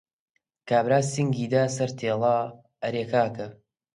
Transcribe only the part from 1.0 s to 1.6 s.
سنگی